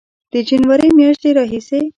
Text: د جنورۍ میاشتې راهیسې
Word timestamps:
د 0.33 0.35
جنورۍ 0.47 0.89
میاشتې 0.97 1.29
راهیسې 1.37 1.81